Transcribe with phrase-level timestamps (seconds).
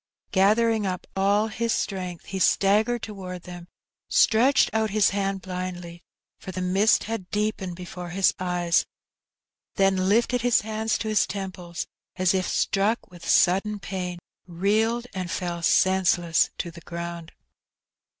[0.31, 3.67] Gathering up all his strength, he staggered towards them,
[4.09, 6.03] stretched out his hand blindly,
[6.39, 8.87] for the mist had deepened before his eyes,
[9.75, 11.85] then lifted his hands to his temples,
[12.15, 14.17] as if struck with sudden pain,
[14.47, 17.33] reeled, and fell senseless to the ground.